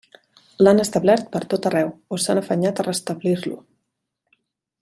L'han 0.67 0.83
establert 0.83 1.27
pertot 1.35 1.69
arreu, 1.71 1.93
o 2.17 2.21
s'han 2.25 2.43
afanyat 2.43 2.81
a 2.85 2.89
restablir-lo. 2.91 3.63